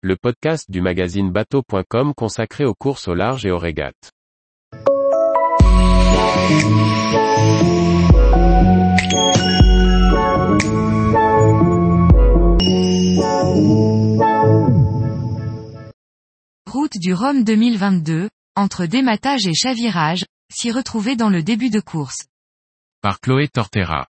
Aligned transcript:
le 0.00 0.14
podcast 0.14 0.70
du 0.70 0.80
magazine 0.80 1.32
bateau.com 1.32 2.14
consacré 2.14 2.64
aux 2.64 2.74
courses 2.74 3.08
au 3.08 3.14
large 3.14 3.44
et 3.44 3.50
aux 3.50 3.58
régates. 3.58 4.12
Route 16.70 16.96
du 17.00 17.12
Rhum 17.12 17.42
2022, 17.42 18.28
entre 18.54 18.86
dématage 18.86 19.48
et 19.48 19.54
chavirage, 19.54 20.24
s'y 20.48 20.70
retrouver 20.70 21.16
dans 21.16 21.28
le 21.28 21.42
début 21.42 21.70
de 21.70 21.80
course. 21.80 22.28
Par 23.02 23.18
Chloé 23.18 23.48
Tortera. 23.48 24.06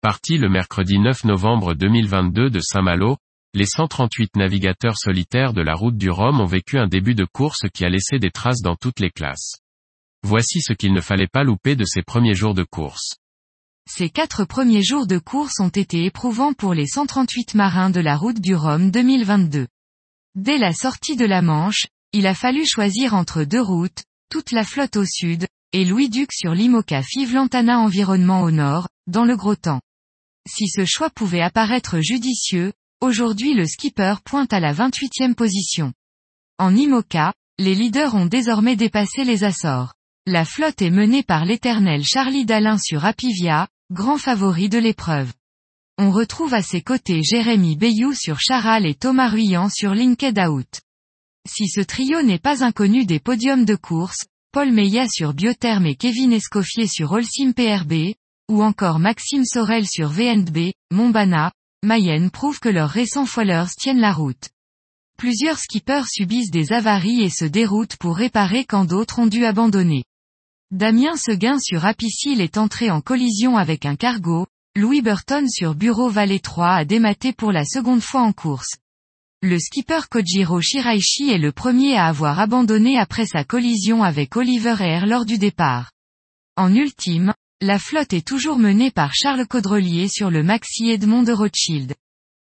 Parti 0.00 0.38
le 0.38 0.48
mercredi 0.48 0.98
9 0.98 1.22
novembre 1.22 1.74
2022 1.74 2.50
de 2.50 2.60
Saint-Malo, 2.60 3.16
les 3.54 3.66
138 3.66 4.36
navigateurs 4.36 4.98
solitaires 4.98 5.54
de 5.54 5.62
la 5.62 5.74
route 5.74 5.96
du 5.96 6.10
Rhum 6.10 6.40
ont 6.40 6.46
vécu 6.46 6.78
un 6.78 6.86
début 6.86 7.14
de 7.14 7.24
course 7.24 7.66
qui 7.72 7.84
a 7.84 7.88
laissé 7.88 8.18
des 8.18 8.30
traces 8.30 8.60
dans 8.60 8.76
toutes 8.76 9.00
les 9.00 9.10
classes. 9.10 9.56
Voici 10.22 10.60
ce 10.60 10.74
qu'il 10.74 10.92
ne 10.92 11.00
fallait 11.00 11.28
pas 11.28 11.44
louper 11.44 11.74
de 11.74 11.84
ces 11.84 12.02
premiers 12.02 12.34
jours 12.34 12.54
de 12.54 12.64
course. 12.64 13.16
Ces 13.88 14.10
quatre 14.10 14.44
premiers 14.44 14.82
jours 14.82 15.06
de 15.06 15.18
course 15.18 15.60
ont 15.60 15.70
été 15.70 16.04
éprouvants 16.04 16.52
pour 16.52 16.74
les 16.74 16.86
138 16.86 17.54
marins 17.54 17.88
de 17.88 18.00
la 18.00 18.16
route 18.16 18.40
du 18.40 18.54
Rhum 18.54 18.90
2022. 18.90 19.66
Dès 20.34 20.58
la 20.58 20.74
sortie 20.74 21.16
de 21.16 21.24
la 21.24 21.40
Manche, 21.40 21.86
il 22.12 22.26
a 22.26 22.34
fallu 22.34 22.66
choisir 22.66 23.14
entre 23.14 23.44
deux 23.44 23.62
routes, 23.62 24.04
toute 24.30 24.52
la 24.52 24.64
flotte 24.64 24.96
au 24.96 25.06
sud, 25.06 25.46
et 25.72 25.86
Louis 25.86 26.10
Duc 26.10 26.32
sur 26.32 26.52
l'Imoca 26.52 27.02
Five 27.02 27.32
Lantana 27.32 27.78
Environnement 27.78 28.42
au 28.42 28.50
nord, 28.50 28.88
dans 29.06 29.24
le 29.24 29.36
gros 29.36 29.56
temps. 29.56 29.80
Si 30.46 30.68
ce 30.68 30.84
choix 30.84 31.08
pouvait 31.08 31.40
apparaître 31.40 32.00
judicieux, 32.00 32.72
aujourd'hui 33.00 33.54
le 33.54 33.66
skipper 33.66 34.14
pointe 34.24 34.52
à 34.52 34.60
la 34.60 34.72
28e 34.72 35.34
position. 35.34 35.92
En 36.58 36.74
Imoca, 36.74 37.32
les 37.58 37.74
leaders 37.74 38.14
ont 38.14 38.26
désormais 38.26 38.76
dépassé 38.76 39.24
les 39.24 39.44
Açores. 39.44 39.94
La 40.26 40.44
flotte 40.44 40.82
est 40.82 40.90
menée 40.90 41.22
par 41.22 41.44
l'éternel 41.44 42.04
Charlie 42.04 42.44
Dalin 42.44 42.78
sur 42.78 43.04
Apivia, 43.04 43.68
grand 43.90 44.18
favori 44.18 44.68
de 44.68 44.78
l'épreuve. 44.78 45.32
On 45.96 46.10
retrouve 46.10 46.54
à 46.54 46.62
ses 46.62 46.82
côtés 46.82 47.22
Jérémy 47.22 47.76
Bayou 47.76 48.12
sur 48.14 48.38
Charal 48.38 48.86
et 48.86 48.94
Thomas 48.94 49.28
Ruyant 49.28 49.68
sur 49.68 49.94
Linked 49.94 50.38
Out. 50.38 50.80
Si 51.48 51.68
ce 51.68 51.80
trio 51.80 52.22
n'est 52.22 52.38
pas 52.38 52.62
inconnu 52.62 53.04
des 53.04 53.18
podiums 53.18 53.64
de 53.64 53.74
course, 53.74 54.26
Paul 54.52 54.70
Meillat 54.70 55.08
sur 55.08 55.34
Biotherm 55.34 55.86
et 55.86 55.96
Kevin 55.96 56.32
Escoffier 56.32 56.86
sur 56.86 57.12
Holcim 57.12 57.52
PRB, 57.52 58.14
ou 58.50 58.62
encore 58.62 58.98
Maxime 58.98 59.44
Sorel 59.44 59.86
sur 59.86 60.08
VNB, 60.08 60.72
Montbana, 60.90 61.52
Mayenne 61.84 62.30
prouve 62.30 62.58
que 62.58 62.68
leurs 62.68 62.90
récents 62.90 63.24
foilers 63.24 63.70
tiennent 63.76 64.00
la 64.00 64.12
route. 64.12 64.48
Plusieurs 65.16 65.58
skippers 65.58 66.08
subissent 66.08 66.50
des 66.50 66.72
avaries 66.72 67.22
et 67.22 67.30
se 67.30 67.44
déroutent 67.44 67.96
pour 67.96 68.16
réparer 68.16 68.64
quand 68.64 68.84
d'autres 68.84 69.20
ont 69.20 69.28
dû 69.28 69.44
abandonner. 69.44 70.02
Damien 70.72 71.16
Seguin 71.16 71.60
sur 71.60 71.86
Apicil 71.86 72.40
est 72.40 72.58
entré 72.58 72.90
en 72.90 73.00
collision 73.00 73.56
avec 73.56 73.86
un 73.86 73.94
cargo, 73.94 74.46
Louis 74.74 75.02
Burton 75.02 75.48
sur 75.48 75.76
Bureau 75.76 76.08
Vallée 76.08 76.40
3 76.40 76.68
a 76.68 76.84
dématé 76.84 77.32
pour 77.32 77.52
la 77.52 77.64
seconde 77.64 78.02
fois 78.02 78.22
en 78.22 78.32
course. 78.32 78.76
Le 79.40 79.60
skipper 79.60 80.00
Kojiro 80.10 80.60
Shiraishi 80.60 81.30
est 81.30 81.38
le 81.38 81.52
premier 81.52 81.96
à 81.96 82.06
avoir 82.06 82.40
abandonné 82.40 82.98
après 82.98 83.24
sa 83.24 83.44
collision 83.44 84.02
avec 84.02 84.36
Oliver 84.36 84.74
Air 84.80 85.06
lors 85.06 85.24
du 85.24 85.38
départ. 85.38 85.92
En 86.56 86.74
ultime, 86.74 87.32
la 87.60 87.80
flotte 87.80 88.12
est 88.12 88.26
toujours 88.26 88.58
menée 88.58 88.92
par 88.92 89.12
Charles 89.14 89.46
Caudrelier 89.46 90.06
sur 90.08 90.30
le 90.30 90.44
Maxi 90.44 90.90
Edmond 90.90 91.24
de 91.24 91.32
Rothschild. 91.32 91.94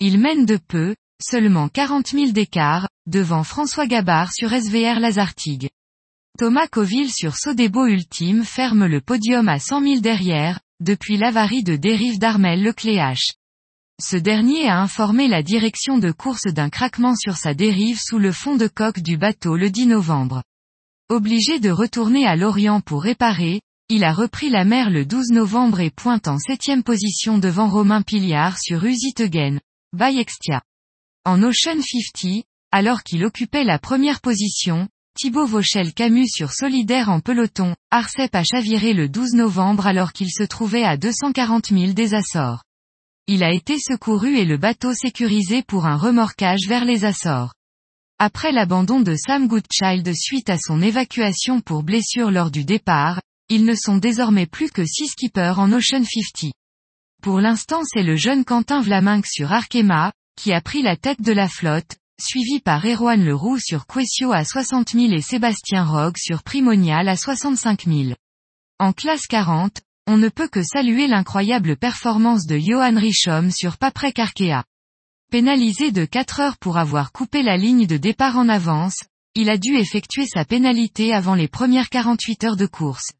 Il 0.00 0.18
mène 0.18 0.44
de 0.44 0.56
peu, 0.56 0.96
seulement 1.22 1.68
40 1.68 2.08
000 2.08 2.32
d'écart, 2.32 2.88
devant 3.06 3.44
François 3.44 3.86
Gabard 3.86 4.32
sur 4.32 4.50
SVR 4.50 4.98
Lazartigue. 4.98 5.70
Thomas 6.36 6.66
Coville 6.66 7.12
sur 7.12 7.36
Sodebo 7.36 7.86
Ultime 7.86 8.44
ferme 8.44 8.86
le 8.86 9.00
podium 9.00 9.48
à 9.48 9.60
100 9.60 9.82
000 9.82 10.00
derrière, 10.00 10.58
depuis 10.80 11.16
l'avarie 11.16 11.62
de 11.62 11.76
dérive 11.76 12.18
d'Armel 12.18 12.64
Lecléache. 12.64 13.34
Ce 14.02 14.16
dernier 14.16 14.68
a 14.68 14.80
informé 14.80 15.28
la 15.28 15.44
direction 15.44 15.98
de 15.98 16.10
course 16.10 16.46
d'un 16.46 16.70
craquement 16.70 17.14
sur 17.14 17.36
sa 17.36 17.54
dérive 17.54 18.00
sous 18.00 18.18
le 18.18 18.32
fond 18.32 18.56
de 18.56 18.66
coque 18.66 19.00
du 19.00 19.16
bateau 19.16 19.56
le 19.56 19.70
10 19.70 19.86
novembre. 19.86 20.42
Obligé 21.08 21.60
de 21.60 21.70
retourner 21.70 22.26
à 22.26 22.36
Lorient 22.36 22.80
pour 22.80 23.02
réparer, 23.02 23.60
il 23.90 24.04
a 24.04 24.12
repris 24.12 24.50
la 24.50 24.64
mer 24.64 24.90
le 24.90 25.06
12 25.06 25.30
novembre 25.30 25.80
et 25.80 25.90
pointe 25.90 26.28
en 26.28 26.38
septième 26.38 26.82
position 26.82 27.38
devant 27.38 27.70
Romain 27.70 28.02
Piliard 28.02 28.58
sur 28.58 28.84
Usitegen, 28.84 29.60
by 29.94 30.18
Extia. 30.18 30.60
En 31.24 31.42
Ocean 31.42 31.80
50, 31.80 32.44
alors 32.70 33.02
qu'il 33.02 33.24
occupait 33.24 33.64
la 33.64 33.78
première 33.78 34.20
position, 34.20 34.88
Thibaut 35.18 35.46
Vauchel 35.46 35.94
Camus 35.94 36.28
sur 36.28 36.52
Solidaire 36.52 37.08
en 37.08 37.20
peloton, 37.20 37.74
Arcep 37.90 38.34
a 38.34 38.44
chaviré 38.44 38.92
le 38.92 39.08
12 39.08 39.32
novembre 39.32 39.86
alors 39.86 40.12
qu'il 40.12 40.30
se 40.30 40.42
trouvait 40.42 40.84
à 40.84 40.98
240 40.98 41.68
000 41.68 41.92
des 41.92 42.12
Açores. 42.12 42.64
Il 43.26 43.42
a 43.42 43.52
été 43.52 43.78
secouru 43.78 44.36
et 44.36 44.44
le 44.44 44.58
bateau 44.58 44.92
sécurisé 44.92 45.62
pour 45.62 45.86
un 45.86 45.96
remorquage 45.96 46.68
vers 46.68 46.84
les 46.84 47.06
Açores. 47.06 47.54
Après 48.18 48.52
l'abandon 48.52 49.00
de 49.00 49.14
Sam 49.14 49.48
Goodchild 49.48 50.12
suite 50.14 50.50
à 50.50 50.58
son 50.58 50.82
évacuation 50.82 51.62
pour 51.62 51.82
blessure 51.82 52.30
lors 52.30 52.50
du 52.50 52.64
départ, 52.64 53.20
ils 53.48 53.64
ne 53.64 53.74
sont 53.74 53.96
désormais 53.96 54.46
plus 54.46 54.70
que 54.70 54.84
six 54.84 55.08
skippers 55.08 55.54
en 55.58 55.72
Ocean 55.72 56.04
50. 56.04 56.52
Pour 57.22 57.40
l'instant 57.40 57.80
c'est 57.84 58.02
le 58.02 58.16
jeune 58.16 58.44
Quentin 58.44 58.80
Vlaminck 58.80 59.26
sur 59.26 59.52
Arkema, 59.52 60.12
qui 60.36 60.52
a 60.52 60.60
pris 60.60 60.82
la 60.82 60.96
tête 60.96 61.20
de 61.20 61.32
la 61.32 61.48
flotte, 61.48 61.96
suivi 62.20 62.60
par 62.60 62.84
Erwan 62.84 63.24
Leroux 63.24 63.58
sur 63.58 63.86
Quessio 63.86 64.32
à 64.32 64.44
60 64.44 64.90
000 64.90 65.12
et 65.12 65.20
Sébastien 65.20 65.84
Rogue 65.84 66.16
sur 66.16 66.42
Primonial 66.42 67.08
à 67.08 67.16
65 67.16 67.86
000. 67.86 68.14
En 68.78 68.92
classe 68.92 69.26
40, 69.26 69.80
on 70.06 70.16
ne 70.16 70.28
peut 70.28 70.48
que 70.48 70.62
saluer 70.62 71.06
l'incroyable 71.06 71.76
performance 71.76 72.46
de 72.46 72.58
Johan 72.58 72.96
Richom 72.96 73.50
sur 73.50 73.76
Paprec 73.78 74.18
Arkea. 74.18 74.64
Pénalisé 75.30 75.90
de 75.90 76.04
4 76.04 76.40
heures 76.40 76.56
pour 76.58 76.78
avoir 76.78 77.12
coupé 77.12 77.42
la 77.42 77.56
ligne 77.56 77.86
de 77.86 77.96
départ 77.96 78.38
en 78.38 78.48
avance, 78.48 79.02
il 79.34 79.50
a 79.50 79.58
dû 79.58 79.76
effectuer 79.76 80.26
sa 80.26 80.44
pénalité 80.44 81.12
avant 81.12 81.34
les 81.34 81.48
premières 81.48 81.90
48 81.90 82.44
heures 82.44 82.56
de 82.56 82.66
course. 82.66 83.12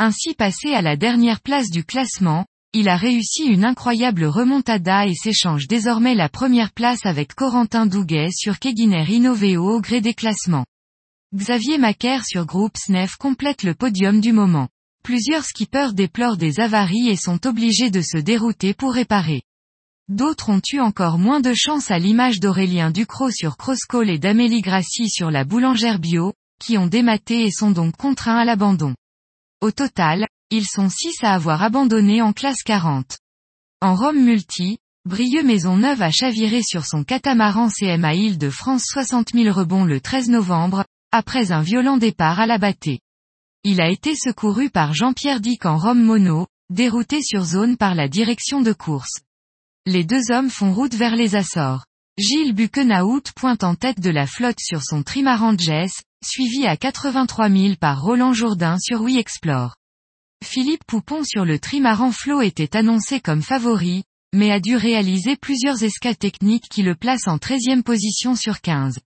Ainsi 0.00 0.34
passé 0.34 0.74
à 0.74 0.80
la 0.80 0.96
dernière 0.96 1.40
place 1.40 1.70
du 1.70 1.82
classement, 1.82 2.46
il 2.72 2.88
a 2.88 2.96
réussi 2.96 3.46
une 3.46 3.64
incroyable 3.64 4.26
remontada 4.26 5.06
et 5.06 5.14
s'échange 5.14 5.66
désormais 5.66 6.14
la 6.14 6.28
première 6.28 6.70
place 6.70 7.04
avec 7.04 7.34
Corentin 7.34 7.84
Douguet 7.84 8.30
sur 8.30 8.60
Keguiner 8.60 9.04
Innoveo 9.08 9.76
au 9.76 9.80
gré 9.80 10.00
des 10.00 10.14
classements. 10.14 10.66
Xavier 11.34 11.78
Macaire 11.78 12.24
sur 12.24 12.46
Groupe 12.46 12.76
SNEF 12.76 13.16
complète 13.16 13.64
le 13.64 13.74
podium 13.74 14.20
du 14.20 14.32
moment. 14.32 14.68
Plusieurs 15.02 15.44
skippers 15.44 15.94
déplorent 15.94 16.36
des 16.36 16.60
avaries 16.60 17.08
et 17.08 17.16
sont 17.16 17.44
obligés 17.44 17.90
de 17.90 18.00
se 18.00 18.18
dérouter 18.18 18.74
pour 18.74 18.94
réparer. 18.94 19.42
D'autres 20.08 20.50
ont 20.50 20.62
eu 20.72 20.78
encore 20.78 21.18
moins 21.18 21.40
de 21.40 21.54
chance 21.54 21.90
à 21.90 21.98
l'image 21.98 22.38
d'Aurélien 22.38 22.92
Ducrot 22.92 23.32
sur 23.32 23.56
Crosscall 23.56 24.10
et 24.10 24.20
d'Amélie 24.20 24.62
Grassi 24.62 25.10
sur 25.10 25.32
la 25.32 25.44
boulangère 25.44 25.98
bio, 25.98 26.34
qui 26.60 26.78
ont 26.78 26.86
dématé 26.86 27.46
et 27.46 27.50
sont 27.50 27.72
donc 27.72 27.96
contraints 27.96 28.38
à 28.38 28.44
l'abandon. 28.44 28.94
Au 29.60 29.72
total, 29.72 30.28
ils 30.50 30.66
sont 30.66 30.88
six 30.88 31.16
à 31.22 31.34
avoir 31.34 31.64
abandonné 31.64 32.22
en 32.22 32.32
classe 32.32 32.62
40. 32.62 33.18
En 33.80 33.96
Rome 33.96 34.22
Multi, 34.22 34.78
Brieux 35.04 35.42
Maisonneuve 35.42 36.00
a 36.00 36.12
chaviré 36.12 36.62
sur 36.62 36.86
son 36.86 37.02
catamaran 37.02 37.68
CMA 37.68 38.14
Île-de-France 38.14 38.84
60 38.86 39.30
000 39.34 39.52
rebonds 39.52 39.84
le 39.84 40.00
13 40.00 40.28
novembre, 40.28 40.84
après 41.10 41.50
un 41.50 41.62
violent 41.62 41.96
départ 41.96 42.38
à 42.38 42.46
la 42.46 42.58
bâtée. 42.58 43.00
Il 43.64 43.80
a 43.80 43.90
été 43.90 44.14
secouru 44.14 44.70
par 44.70 44.94
Jean-Pierre 44.94 45.40
Dick 45.40 45.66
en 45.66 45.76
Rome 45.76 46.04
Mono, 46.04 46.46
dérouté 46.70 47.20
sur 47.20 47.42
zone 47.44 47.76
par 47.76 47.96
la 47.96 48.06
direction 48.06 48.60
de 48.60 48.72
course. 48.72 49.22
Les 49.86 50.04
deux 50.04 50.30
hommes 50.30 50.50
font 50.50 50.72
route 50.72 50.94
vers 50.94 51.16
les 51.16 51.34
Açores. 51.34 51.84
Gilles 52.16 52.54
Buquenaout 52.54 53.22
pointe 53.34 53.64
en 53.64 53.74
tête 53.74 53.98
de 53.98 54.10
la 54.10 54.26
flotte 54.26 54.60
sur 54.60 54.84
son 54.84 55.02
trimaran 55.02 55.56
Jess, 55.58 56.02
suivi 56.24 56.66
à 56.66 56.76
83 56.76 57.48
000 57.50 57.74
par 57.80 58.02
Roland 58.02 58.32
Jourdain 58.32 58.76
sur 58.78 59.02
We 59.02 59.16
Explore. 59.16 59.76
Philippe 60.44 60.84
Poupon 60.86 61.24
sur 61.24 61.44
le 61.44 61.58
trimaran 61.58 62.12
Flo 62.12 62.40
était 62.42 62.76
annoncé 62.76 63.20
comme 63.20 63.42
favori, 63.42 64.04
mais 64.34 64.50
a 64.50 64.60
dû 64.60 64.76
réaliser 64.76 65.36
plusieurs 65.36 65.82
escales 65.82 66.16
techniques 66.16 66.68
qui 66.68 66.82
le 66.82 66.94
placent 66.94 67.28
en 67.28 67.36
13e 67.36 67.82
position 67.82 68.34
sur 68.34 68.60
15. 68.60 68.98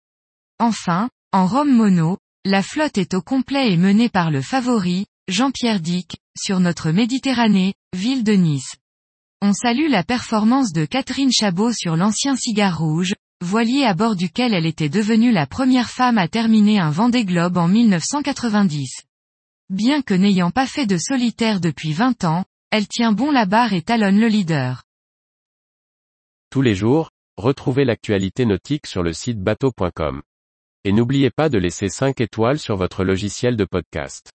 Enfin, 0.59 1.09
en 1.33 1.47
Rome 1.47 1.75
Mono, 1.75 2.19
la 2.45 2.63
flotte 2.63 2.99
est 2.99 3.15
au 3.15 3.23
complet 3.23 3.73
et 3.73 3.77
menée 3.77 4.09
par 4.09 4.31
le 4.31 4.43
favori, 4.43 5.07
Jean-Pierre 5.29 5.81
Dick, 5.81 6.17
sur 6.37 6.61
notre 6.61 6.91
Méditerranée, 6.91 7.75
ville 7.97 8.25
de 8.25 8.33
Nice. 8.33 8.75
On 9.41 9.53
salue 9.53 9.89
la 9.89 10.05
performance 10.05 10.73
de 10.73 10.85
Catherine 10.85 11.33
Chabot 11.33 11.73
sur 11.73 11.97
l'ancien 11.97 12.37
cigare 12.37 12.79
rouge, 12.79 13.15
voilier 13.43 13.85
à 13.85 13.93
bord 13.93 14.17
duquel 14.17 14.55
elle 14.55 14.67
était 14.67 14.89
devenue 14.89 15.33
la 15.33 15.47
première 15.47 15.91
femme 15.91 16.17
à 16.17 16.29
terminer 16.29 16.79
un 16.79 16.91
Vendée 16.91 17.25
Globe 17.25 17.57
en 17.57 17.69
1990. 17.69 19.05
Bien 19.69 20.03
que 20.03 20.15
n'ayant 20.15 20.51
pas 20.51 20.67
fait 20.67 20.87
de 20.87 20.97
solitaire 20.97 21.61
depuis 21.61 21.93
20 21.93 22.25
ans, 22.25 22.45
elle 22.71 22.87
tient 22.87 23.13
bon 23.13 23.31
la 23.31 23.45
barre 23.45 23.73
et 23.73 23.83
talonne 23.83 24.21
le 24.21 24.29
leader. 24.29 24.85
Tous 26.51 26.63
les 26.63 26.75
jours, 26.75 27.11
retrouvez 27.37 27.85
l'actualité 27.85 28.47
nautique 28.47 28.87
sur 28.87 29.03
le 29.03 29.13
site 29.13 29.41
bateau.com. 29.41 30.23
Et 30.85 30.93
n'oubliez 30.93 31.31
pas 31.31 31.49
de 31.49 31.59
laisser 31.59 31.89
5 31.89 32.21
étoiles 32.21 32.59
sur 32.59 32.77
votre 32.77 33.05
logiciel 33.05 33.57
de 33.57 33.65
podcast. 33.65 34.31